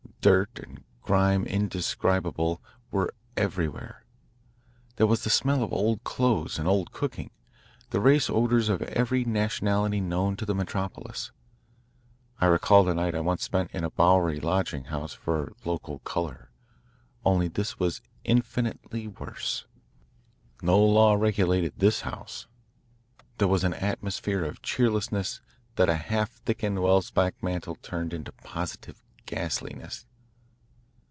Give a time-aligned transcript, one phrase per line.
[0.21, 2.61] Dirt and grime indescribable
[2.91, 4.05] were everywhere.
[4.97, 7.31] There was the smell of old clothes and old cooking,
[7.89, 11.31] the race odours of every nationality known to the metropolis.
[12.39, 16.51] I recalled a night I once spent in a Bowery lodging house for "local colour."
[17.25, 19.65] Only this was infinitely worse.
[20.61, 22.45] No law regulated this house.
[23.39, 25.41] There was an atmosphere of cheerlessness
[25.77, 30.05] that a half thickened Welsbach mantle turned into positive ghastliness.